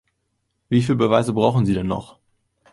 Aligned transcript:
Wie 0.67 0.81
viel 0.81 0.95
Beweise 0.95 1.31
brauchen 1.31 1.67
Sie 1.67 1.75
denn 1.75 1.85
noch? 1.85 2.17